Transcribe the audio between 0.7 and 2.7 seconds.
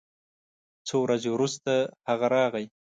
څو ورځې وروسته هغه راغی